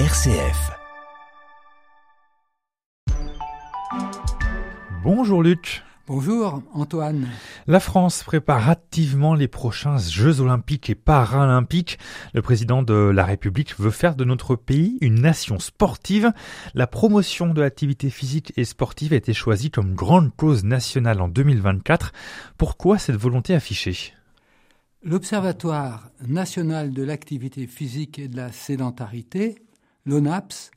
[0.00, 0.72] RCF.
[5.04, 5.84] Bonjour Luc.
[6.08, 7.28] Bonjour Antoine.
[7.68, 12.00] La France prépare activement les prochains Jeux olympiques et paralympiques.
[12.32, 16.32] Le président de la République veut faire de notre pays une nation sportive.
[16.74, 21.28] La promotion de l'activité physique et sportive a été choisie comme grande cause nationale en
[21.28, 22.12] 2024.
[22.58, 24.12] Pourquoi cette volonté affichée?
[25.04, 29.56] L'Observatoire national de l'activité physique et de la sédentarité,
[30.04, 30.70] l'ONAPS,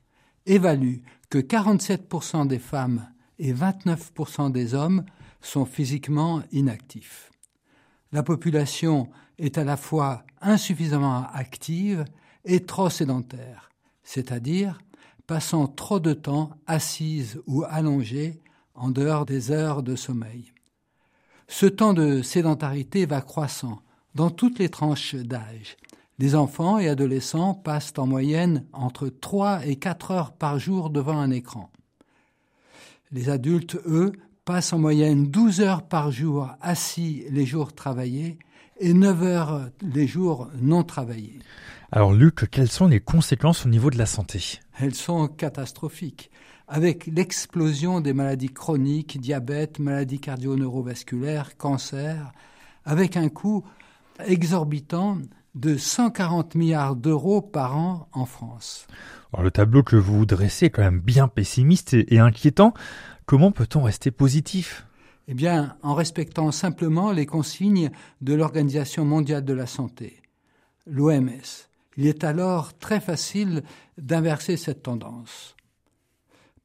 [0.46, 0.98] évalue
[1.30, 3.08] que 47% des femmes
[3.40, 5.06] et 29% des hommes
[5.42, 7.32] sont physiquement inactifs.
[8.12, 12.06] La population est à la fois insuffisamment active
[12.46, 13.70] et trop sédentaire,
[14.04, 14.80] c'est-à-dire
[15.28, 18.42] passant trop de temps assise ou allongée
[18.74, 20.54] en dehors des heures de sommeil.
[21.50, 23.82] Ce temps de sédentarité va croissant
[24.16, 25.78] dans toutes les tranches d'âge.
[26.20, 31.20] Les enfants et adolescents passent en moyenne entre 3 et 4 heures par jour devant
[31.20, 31.70] un écran.
[33.12, 38.40] Les adultes, eux, passent en moyenne 12 heures par jour assis les jours travaillés
[38.80, 41.38] et 9 heures les jours non travaillés.
[41.92, 44.60] Alors Luc, quelles sont les conséquences au niveau de la santé?
[44.80, 46.32] Elles sont catastrophiques.
[46.68, 52.32] Avec l'explosion des maladies chroniques, diabète, maladies cardio-neurovasculaires, cancer,
[52.86, 53.64] avec un coût
[54.26, 55.20] exorbitant
[55.58, 58.86] de 140 milliards d'euros par an en France.
[59.34, 62.74] Alors, le tableau que vous dressez est quand même bien pessimiste et inquiétant.
[63.26, 64.86] Comment peut-on rester positif?
[65.28, 67.90] Eh bien, en respectant simplement les consignes
[68.22, 70.22] de l'Organisation mondiale de la santé,
[70.86, 71.68] l'OMS.
[71.98, 73.64] Il est alors très facile
[73.98, 75.56] d'inverser cette tendance.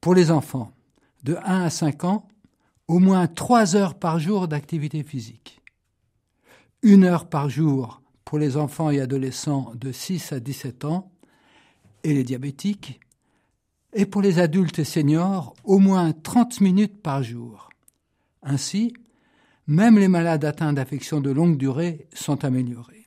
[0.01, 0.71] Pour les enfants,
[1.25, 2.29] de 1 à 5 ans,
[2.89, 5.63] au moins 3 heures par jour d'activité physique.
[6.83, 8.02] Une heure par jour
[8.33, 11.13] pour les enfants et adolescents de 6 à 17 ans
[12.03, 12.99] et les diabétiques,
[13.93, 17.69] et pour les adultes et seniors, au moins 30 minutes par jour.
[18.43, 18.95] Ainsi,
[19.67, 23.05] même les malades atteints d'affections de longue durée sont améliorés.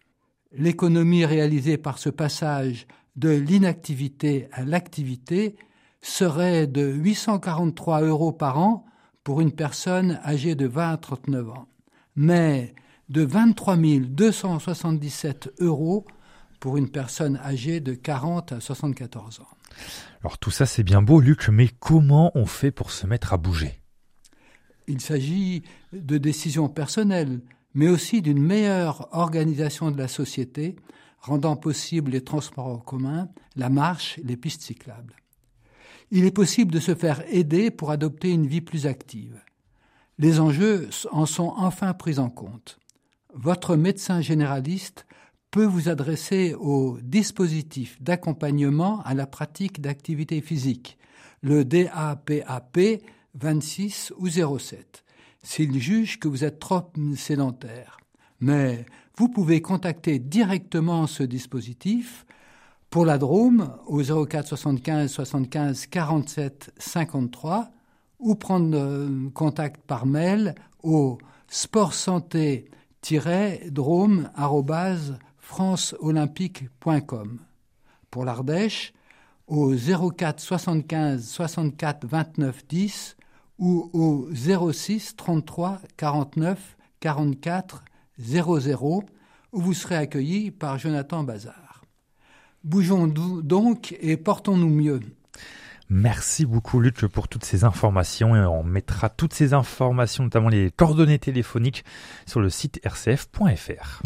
[0.52, 2.86] L'économie réalisée par ce passage
[3.16, 5.56] de l'inactivité à l'activité
[6.02, 8.86] serait de 843 euros par an
[9.24, 11.68] pour une personne âgée de 20 à 39 ans,
[12.16, 12.76] mais
[13.10, 16.06] de 23 277 euros
[16.60, 19.48] pour une personne âgée de 40 à 74 ans.
[20.22, 23.38] Alors tout ça c'est bien beau Luc, mais comment on fait pour se mettre à
[23.38, 23.82] bouger?
[24.88, 25.64] Il s'agit
[25.94, 27.42] de décisions personnelles,
[27.74, 30.76] mais aussi d'une meilleure organisation de la société,
[31.20, 35.16] rendant possible les transports en commun, la marche, les pistes cyclables.
[36.12, 39.42] Il est possible de se faire aider pour adopter une vie plus active.
[40.20, 42.80] Les enjeux en sont enfin pris en compte.
[43.36, 45.06] Votre médecin généraliste
[45.52, 50.98] peut vous adresser au dispositif d'accompagnement à la pratique d'activité physique,
[51.42, 52.80] le DAPAP
[53.34, 55.04] 26 ou 07,
[55.44, 57.98] s'il juge que vous êtes trop sédentaire.
[58.40, 58.86] Mais
[59.18, 62.26] vous pouvez contacter directement ce dispositif
[62.90, 67.70] pour la Drôme au 04 75 75 47 53
[68.20, 71.18] ou prendre euh, contact par mail au
[71.50, 72.70] sport santé
[73.70, 74.32] drôme
[75.38, 77.40] franceolympique.com.
[78.10, 78.94] Pour l'Ardèche,
[79.48, 83.18] au 04 75 64 29 10
[83.60, 87.84] ou au 06 33 49 44
[88.20, 89.04] 00
[89.52, 91.84] où vous serez accueilli par Jonathan Bazar.
[92.64, 95.02] Bougeons donc et portons-nous mieux.
[95.90, 100.72] Merci beaucoup Luc pour toutes ces informations et on mettra toutes ces informations, notamment les
[100.72, 101.86] coordonnées téléphoniques,
[102.26, 104.02] sur le site rcf.fr.